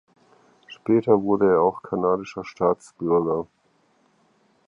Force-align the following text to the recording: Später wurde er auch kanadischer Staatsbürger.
Später 0.65 1.21
wurde 1.21 1.45
er 1.51 1.61
auch 1.61 1.83
kanadischer 1.83 2.43
Staatsbürger. 2.43 3.45